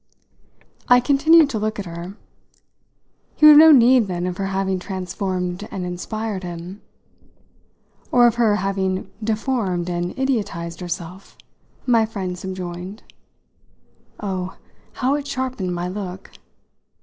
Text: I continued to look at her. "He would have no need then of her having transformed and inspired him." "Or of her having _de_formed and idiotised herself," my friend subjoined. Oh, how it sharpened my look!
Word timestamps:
I 0.87 0.99
continued 0.99 1.47
to 1.51 1.59
look 1.59 1.77
at 1.77 1.85
her. 1.85 2.17
"He 3.35 3.45
would 3.45 3.51
have 3.51 3.59
no 3.59 3.71
need 3.71 4.07
then 4.07 4.25
of 4.25 4.37
her 4.37 4.47
having 4.47 4.79
transformed 4.79 5.67
and 5.69 5.85
inspired 5.85 6.41
him." 6.41 6.81
"Or 8.11 8.25
of 8.25 8.33
her 8.33 8.55
having 8.55 9.11
_de_formed 9.23 9.89
and 9.89 10.17
idiotised 10.17 10.79
herself," 10.79 11.37
my 11.85 12.07
friend 12.07 12.35
subjoined. 12.35 13.03
Oh, 14.19 14.57
how 14.93 15.13
it 15.13 15.27
sharpened 15.27 15.75
my 15.75 15.87
look! 15.87 16.31